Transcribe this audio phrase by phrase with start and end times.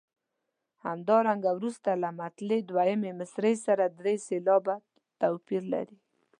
[0.85, 4.75] همدارنګه وروسته له مطلع دویمې مصرع سره درې سېلابه
[5.21, 5.97] توپیر لري.